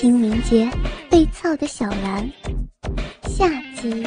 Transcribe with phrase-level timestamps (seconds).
[0.00, 0.66] 清明节
[1.10, 2.26] 被操的小兰
[3.24, 4.06] 下集。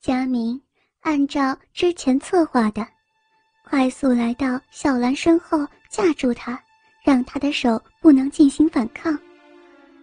[0.00, 0.58] 佳明
[1.00, 2.88] 按照之前策划的，
[3.62, 6.58] 快速来到小兰身后，架住她，
[7.04, 9.18] 让她的手不能进行反抗。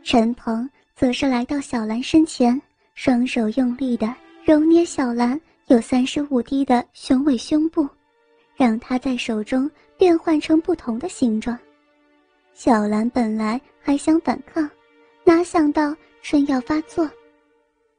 [0.03, 2.61] 陈鹏则是来到小兰身前，
[2.93, 4.13] 双手用力的
[4.45, 7.89] 揉捏小兰有三十五 D 的雄伟胸部，
[8.55, 9.67] 让她在手中
[9.97, 11.57] 变换成不同的形状。
[12.53, 14.69] 小兰本来还想反抗，
[15.23, 17.09] 哪想到春药发作，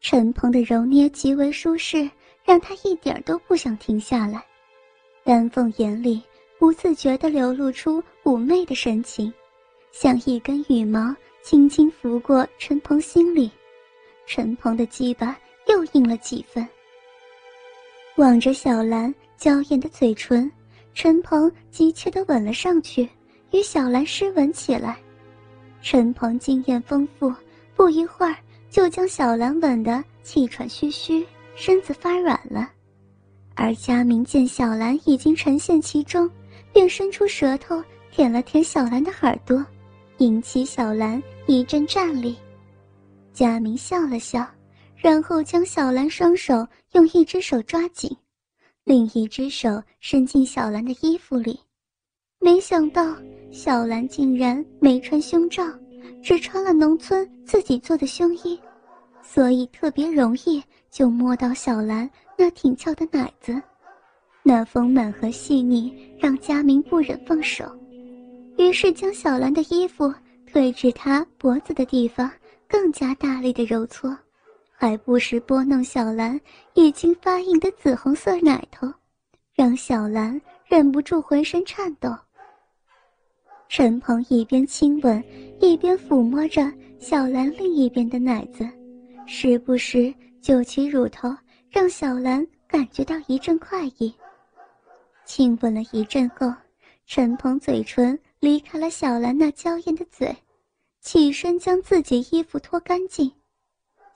[0.01, 2.09] 陈鹏的揉捏极为舒适，
[2.45, 4.45] 让她一点都不想停下来。
[5.25, 6.23] 丹凤眼里
[6.59, 9.33] 不自觉地流露出妩媚的神情，
[9.93, 13.51] 像一根羽毛轻轻拂过陈鹏心里。
[14.27, 15.37] 陈鹏的鸡巴
[15.67, 16.67] 又硬了几分。
[18.17, 20.51] 望着小兰娇艳的嘴唇，
[20.93, 23.09] 陈鹏急切地吻了上去。
[23.53, 24.99] 与小兰湿吻起来，
[25.83, 27.33] 陈鹏经验丰富，
[27.75, 28.37] 不一会儿
[28.71, 32.71] 就将小兰吻得气喘吁吁，身子发软了。
[33.55, 36.31] 而佳明见小兰已经沉陷其中，
[36.73, 39.65] 便伸出舌头舔了舔小兰的耳朵，
[40.19, 42.37] 引起小兰一阵战栗。
[43.33, 44.47] 佳明笑了笑，
[44.97, 48.11] 然后将小兰双手用一只手抓紧，
[48.85, 51.59] 另一只手伸进小兰的衣服里。
[52.43, 53.15] 没想到
[53.53, 55.63] 小兰竟然没穿胸罩，
[56.23, 58.59] 只穿了农村自己做的胸衣，
[59.23, 63.61] 所以特别容易就摸到小兰那挺翘的奶子，
[64.43, 67.71] 那丰满和细腻让佳明不忍放手，
[68.57, 70.13] 于是将小兰的衣服
[70.47, 72.31] 推至她脖子的地方，
[72.67, 74.17] 更加大力的揉搓，
[74.73, 76.41] 还不时拨弄小兰
[76.73, 78.91] 已经发硬的紫红色奶头，
[79.55, 82.09] 让小兰忍不住浑身颤抖。
[83.73, 85.23] 陈鹏一边亲吻，
[85.61, 86.61] 一边抚摸着
[86.99, 88.69] 小兰另一边的奶子，
[89.29, 90.13] 时不时
[90.43, 91.33] 揪起乳头，
[91.71, 94.13] 让小兰感觉到一阵快意。
[95.25, 96.53] 亲吻了一阵后，
[97.07, 100.37] 陈鹏嘴唇离开了小兰那娇艳的嘴，
[101.01, 103.31] 起身将自己衣服脱干净。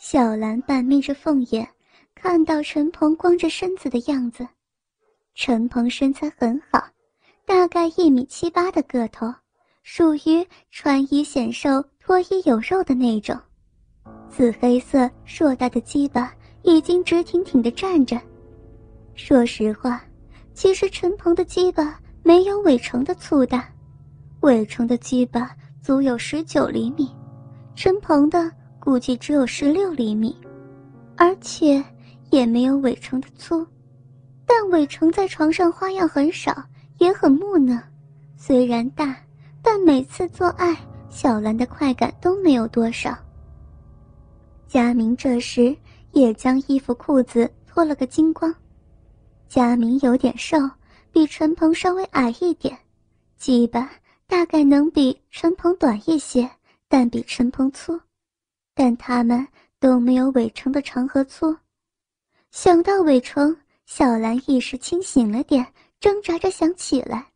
[0.00, 1.64] 小兰半眯着凤眼，
[2.12, 4.48] 看到陈鹏光着身子的样子。
[5.36, 6.88] 陈鹏身材很好，
[7.46, 9.32] 大概一米七八的个头。
[9.86, 13.38] 属于穿衣显瘦、脱衣有肉的那种，
[14.30, 18.18] 紫黑色硕大的鸡巴已经直挺挺地站着。
[19.14, 20.02] 说实话，
[20.54, 23.68] 其实陈鹏的鸡巴没有伟成的粗大，
[24.40, 27.14] 伟成的鸡巴足有十九厘米，
[27.76, 28.50] 陈鹏的
[28.80, 30.34] 估计只有十六厘米，
[31.14, 31.84] 而且
[32.30, 33.64] 也没有伟成的粗。
[34.46, 36.56] 但伟成在床上花样很少，
[36.96, 37.78] 也很木讷，
[38.34, 39.14] 虽然大。
[39.64, 40.76] 但每次做爱，
[41.08, 43.16] 小兰的快感都没有多少。
[44.68, 45.74] 佳明这时
[46.12, 48.54] 也将衣服裤子脱了个精光。
[49.48, 50.58] 佳明有点瘦，
[51.10, 52.76] 比陈鹏稍微矮一点，
[53.38, 53.90] 鸡巴
[54.26, 56.48] 大概能比陈鹏短一些，
[56.86, 57.98] 但比陈鹏粗。
[58.74, 59.46] 但他们
[59.80, 61.56] 都没有伟成的长和粗。
[62.50, 65.66] 想到伟成，小兰意识清醒了点，
[66.00, 67.26] 挣扎着想起来。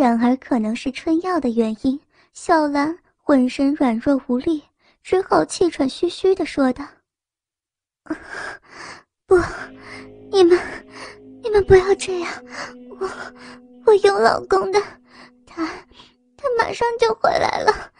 [0.00, 2.00] 然而，可能是春药的原因，
[2.32, 4.62] 小兰浑身软弱无力，
[5.02, 6.82] 只好气喘吁吁地说道
[9.28, 9.36] ：“不，
[10.32, 10.58] 你们，
[11.42, 12.32] 你们不要这样，
[12.98, 13.06] 我，
[13.84, 14.80] 我有老公的，
[15.44, 15.66] 他，
[16.34, 17.92] 他马上就回来了。”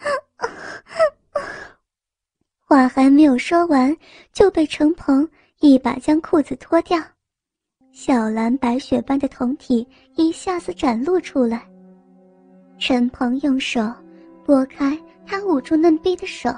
[2.67, 3.95] 话还没有说完，
[4.33, 5.29] 就被程鹏
[5.59, 6.99] 一把将裤子脱掉，
[7.93, 11.70] 小兰白雪般的胴体一下子展露出来。
[12.81, 13.93] 陈鹏用手
[14.43, 16.51] 拨开她捂住嫩逼的手，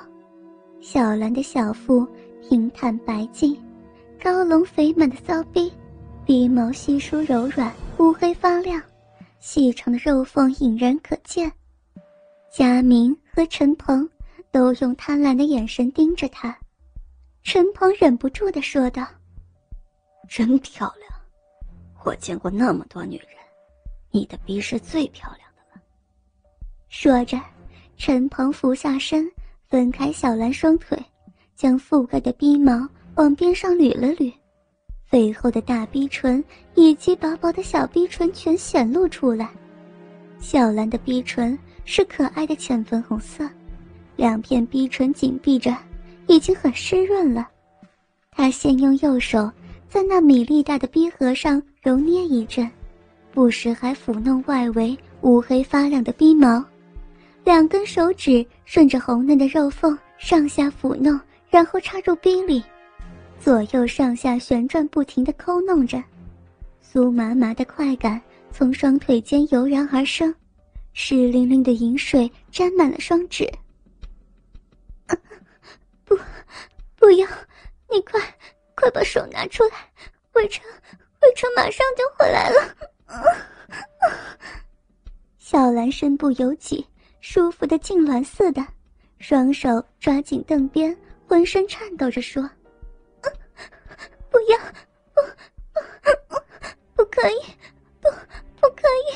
[0.80, 2.06] 小兰的小腹
[2.48, 3.60] 平坦白净，
[4.22, 5.70] 高隆肥满的骚逼，
[6.24, 8.80] 鼻毛稀疏柔软，乌黑发亮，
[9.40, 11.50] 细长的肉缝隐然可见。
[12.52, 14.08] 佳明和陈鹏
[14.52, 16.56] 都用贪婪的眼神盯着她，
[17.42, 19.04] 陈鹏忍不住地说道
[20.30, 21.12] ：“真漂亮，
[22.04, 23.26] 我见过那么多女人，
[24.12, 25.40] 你的逼是最漂亮。”
[26.94, 27.40] 说着，
[27.96, 29.26] 陈鹏俯下身，
[29.70, 30.96] 分开小兰双腿，
[31.56, 34.30] 将覆盖的逼毛往边上捋了捋，
[35.06, 36.44] 肥厚的大逼唇
[36.74, 39.48] 以及薄薄的小逼唇全显露出来。
[40.38, 43.48] 小兰的逼唇是可爱的浅粉红色，
[44.14, 45.74] 两片逼唇紧闭着，
[46.26, 47.48] 已经很湿润了。
[48.30, 49.50] 他先用右手
[49.88, 52.70] 在那米粒大的逼核上揉捏一阵，
[53.32, 56.62] 不时还抚弄外围乌黑发亮的逼毛。
[57.44, 62.62] 两根手指顺着红嫩的肉缝上下抚弄，然后插入逼里，
[63.40, 66.02] 左右上下旋转，不停地抠弄着，
[66.82, 68.20] 酥麻麻的快感
[68.52, 70.32] 从双腿间油然而生，
[70.92, 73.50] 湿淋淋的饮水沾满了双指。
[76.04, 76.16] 不，
[76.96, 77.26] 不要！
[77.90, 78.20] 你快，
[78.76, 79.70] 快把手拿出来！
[80.34, 80.64] 魏成，
[81.20, 82.76] 魏成马上就回来了。
[85.38, 86.86] 小兰身不由己，
[87.22, 88.66] 舒服的痉挛似的，
[89.20, 90.94] 双手抓紧凳边，
[91.28, 92.42] 浑身颤抖着说
[94.28, 94.58] ：“不要，
[95.14, 95.22] 不，
[96.02, 96.36] 不
[96.96, 97.38] 不可以，
[98.00, 98.10] 不，
[98.60, 99.14] 不可以。”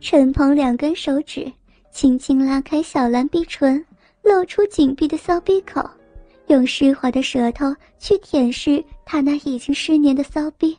[0.00, 1.50] 陈鹏两根手指
[1.92, 3.82] 轻轻拉开小兰逼唇，
[4.22, 5.88] 露出紧闭的骚逼口，
[6.48, 10.76] 用湿滑的舌头去舔舐她那已经湿黏的骚逼，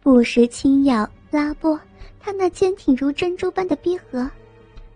[0.00, 1.76] 不时轻咬拉拨。
[2.24, 4.30] 他那坚挺如珍珠般的逼合，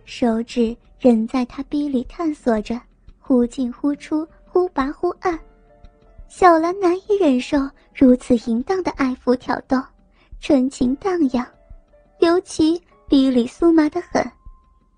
[0.05, 2.81] 手指仍在他逼里探索着，
[3.19, 5.37] 忽进忽出，忽拔忽按。
[6.28, 7.58] 小兰难以忍受
[7.93, 9.76] 如此淫荡的爱抚挑逗，
[10.40, 11.44] 春情荡漾，
[12.20, 14.25] 尤其逼里酥麻的很，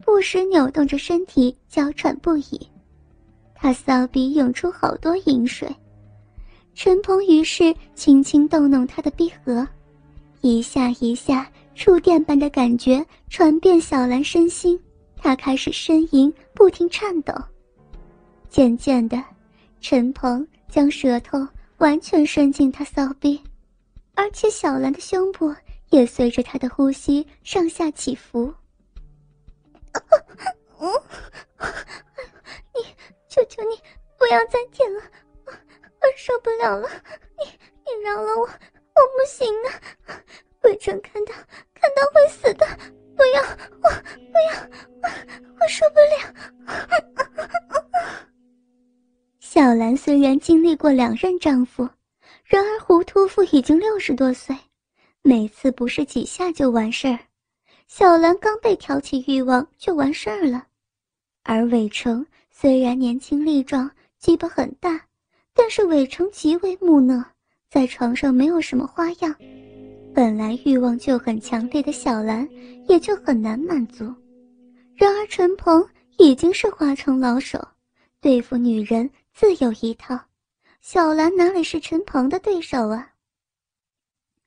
[0.04, 2.68] 不时扭动着身体，娇喘不已。
[3.54, 5.74] 他骚逼涌出好多淫水，
[6.74, 9.66] 陈鹏于是轻轻逗弄他的逼合，
[10.42, 11.50] 一下一下。
[11.78, 14.76] 触电般的感觉传遍小兰身心，
[15.16, 17.32] 她开始呻吟，不停颤抖。
[18.48, 19.22] 渐渐的，
[19.80, 21.38] 陈鹏将舌头
[21.76, 23.40] 完全伸进她骚逼，
[24.16, 25.54] 而且小兰的胸部
[25.90, 28.52] 也随着他的呼吸上下起伏。
[50.98, 51.88] 两任丈夫，
[52.44, 54.56] 然而胡屠夫已经六十多岁，
[55.22, 57.16] 每次不是几下就完事儿。
[57.86, 60.66] 小兰刚被挑起欲望就完事儿了，
[61.44, 65.00] 而伟成虽然年轻力壮，鸡巴很大，
[65.54, 67.24] 但是伟成极为木讷，
[67.70, 69.32] 在床上没有什么花样。
[70.12, 72.48] 本来欲望就很强烈的小兰，
[72.88, 74.12] 也就很难满足。
[74.96, 77.64] 然而陈鹏已经是花城老手，
[78.20, 80.18] 对付女人自有一套。
[80.80, 83.14] 小兰哪里是陈鹏的对手啊？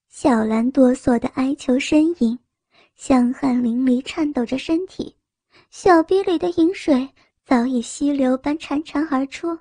[0.08, 2.38] 小兰哆嗦的哀求呻吟，
[2.96, 5.16] 香汗淋漓，颤抖着身体，
[5.70, 7.08] 小臂里的饮水
[7.44, 9.58] 早已溪流般潺潺而出。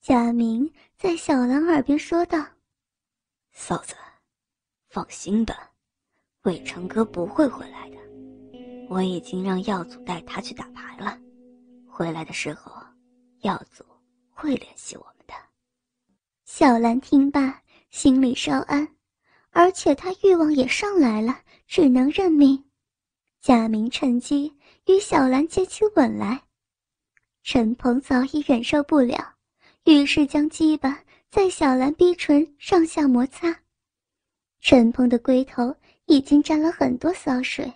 [0.00, 2.44] 贾明在小兰耳边说道
[3.52, 3.94] ：“嫂子。”
[4.88, 5.70] 放心吧，
[6.42, 7.96] 魏成哥不会回来的。
[8.88, 11.18] 我已经让耀祖带他去打牌了，
[11.86, 12.72] 回来的时候，
[13.42, 13.84] 耀祖
[14.30, 15.17] 会联系我们。
[16.58, 18.88] 小兰听罢，心里稍安，
[19.50, 21.38] 而且她欲望也上来了，
[21.68, 22.64] 只能认命。
[23.40, 24.52] 贾明趁机
[24.88, 26.42] 与小兰接起吻来，
[27.44, 29.36] 陈鹏早已忍受不了，
[29.84, 30.98] 于是将鸡巴
[31.30, 33.56] 在小兰逼唇上下摩擦。
[34.60, 35.72] 陈鹏的龟头
[36.06, 37.72] 已经沾了很多骚水，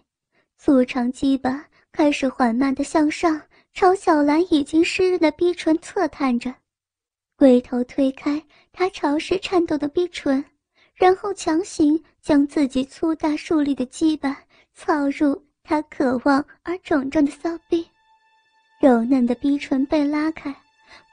[0.58, 3.40] 粗长鸡巴开始缓慢地向上，
[3.74, 6.52] 朝小兰已经湿润的逼唇侧探着。
[7.36, 8.40] 龟头推开
[8.72, 10.44] 他潮湿颤抖的逼唇，
[10.94, 14.36] 然后强行将自己粗大竖立的鸡巴
[14.74, 17.86] 操入他渴望而肿胀的骚逼。
[18.80, 20.54] 柔嫩的逼唇被拉开，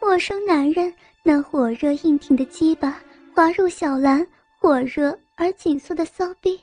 [0.01, 3.01] 陌生男人那火热硬挺的鸡巴
[3.35, 4.25] 滑入小兰
[4.59, 5.17] 火热。
[5.41, 6.59] 而紧缩的骚逼，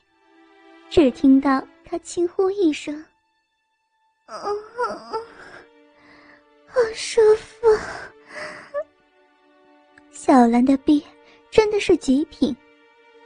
[0.91, 2.95] 只听到他轻呼一声
[4.29, 4.37] ：“嗯，
[6.67, 7.45] 好舒服。”
[10.47, 11.03] 小兰的逼
[11.51, 12.55] 真的是极品，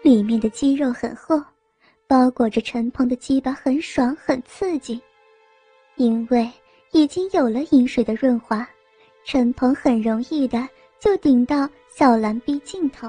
[0.01, 1.39] 里面的肌肉很厚，
[2.07, 4.99] 包裹着陈鹏的鸡巴，很爽很刺激。
[5.97, 6.51] 因为
[6.93, 8.67] 已经有了饮水的润滑，
[9.23, 10.67] 陈鹏很容易的
[10.99, 13.07] 就顶到小兰逼尽头，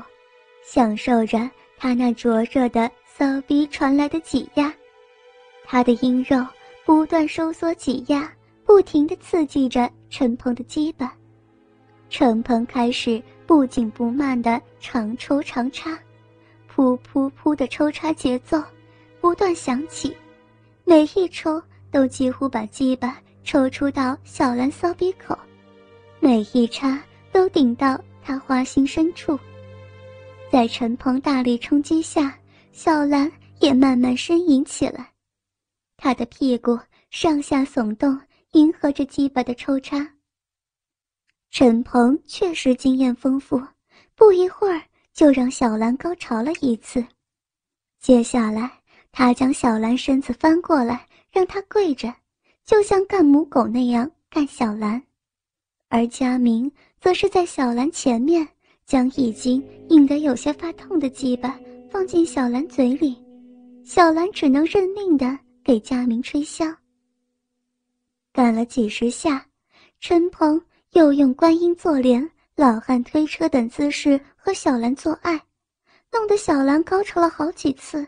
[0.62, 1.50] 享受着。
[1.78, 4.74] 他那灼热的骚逼传来的挤压，
[5.64, 6.46] 他的阴肉
[6.84, 8.30] 不断收缩挤压，
[8.66, 11.16] 不停的刺激着陈鹏的鸡巴。
[12.10, 15.92] 陈鹏开始不紧不慢地长抽长插，
[16.74, 18.64] 噗噗噗的抽插节奏
[19.20, 20.16] 不断响起，
[20.86, 25.38] 每一抽都几乎把鸡巴抽出到小兰骚逼口，
[26.22, 27.04] 每一插
[27.34, 29.38] 都顶到他花心深处。
[30.50, 32.34] 在陈鹏大力冲击下，
[32.72, 33.30] 小兰
[33.60, 35.12] 也慢慢呻吟起来。
[35.98, 36.80] 她的屁股
[37.10, 38.18] 上下耸动，
[38.54, 40.08] 迎合着鸡巴的抽插。
[41.52, 43.62] 陈鹏确实经验丰富，
[44.16, 44.82] 不一会儿
[45.14, 47.06] 就让小兰高潮了一次。
[48.00, 48.72] 接下来，
[49.12, 52.12] 他将小兰身子翻过来，让她跪着，
[52.64, 55.04] 就像干母狗那样干小兰，
[55.90, 58.48] 而佳明则是在小兰前面，
[58.86, 63.22] 将已经硬得有些发痛的鸡巴放进小兰嘴里，
[63.84, 66.74] 小兰只能认命的给佳明吹箫。
[68.32, 69.46] 干了几十下，
[70.00, 70.60] 陈鹏。
[70.92, 75.42] 又用观音坐莲、老汉推车等姿势和小兰做爱，
[76.12, 78.06] 弄得小兰高潮了好几次。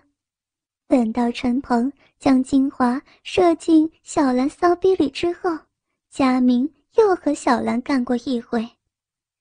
[0.88, 5.58] 等到陈鹏将精华射进小兰骚逼里之后，
[6.10, 8.68] 佳明又和小兰干过一回，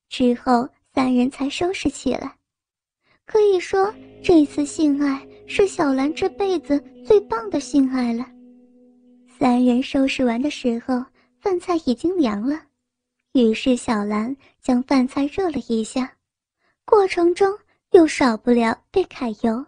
[0.08, 2.36] 之后三人才收拾起来。
[3.26, 8.24] 可以说，这次性爱是小兰这辈子最棒的性爱了。
[9.38, 11.04] 三人收拾完的时候，
[11.40, 12.62] 饭菜已经凉了。
[13.32, 16.12] 于是小兰将饭菜热了一下，
[16.84, 17.50] 过程中
[17.92, 19.64] 又少不了被揩油。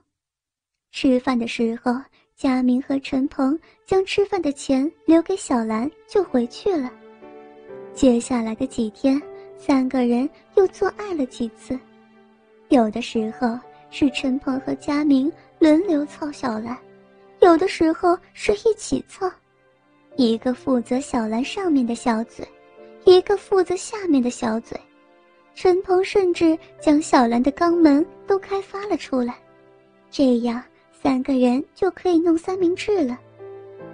[0.92, 1.94] 吃饭的时候，
[2.37, 6.92] 佳明和陈鹏将吃饭的钱留给小兰就回去了。
[7.94, 9.21] 接下来的几天，
[9.56, 11.78] 三个人又做爱了几次，
[12.68, 16.76] 有的时候是陈鹏和佳明轮流操小兰，
[17.40, 19.30] 有的时候是一起操，
[20.16, 22.47] 一个负责小兰上面的小嘴。
[23.04, 24.78] 一个负责下面的小嘴，
[25.54, 29.37] 陈鹏甚至将小兰的肛门都开发了出来，
[30.11, 33.18] 这样三个人就可以弄三明治了。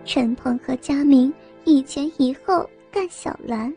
[0.05, 1.33] 陈鹏和佳明
[1.65, 3.73] 一前一后干小兰。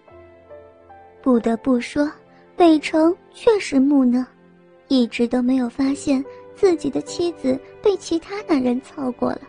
[1.21, 2.09] 不得不说，
[2.55, 4.25] 北城确实木讷，
[4.87, 6.23] 一直都没有发现
[6.55, 9.41] 自己的妻子被其他男人操过了，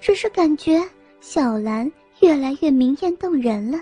[0.00, 0.82] 只是感觉
[1.20, 3.78] 小兰越来越明艳动人了。